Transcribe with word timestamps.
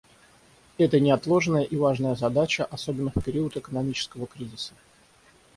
Это 0.79 0.99
неотложная 0.99 1.61
и 1.61 1.75
важная 1.75 2.15
задача, 2.15 2.65
особенно 2.65 3.11
в 3.13 3.23
период 3.23 3.55
экономического 3.55 4.25
кризиса. 4.25 4.73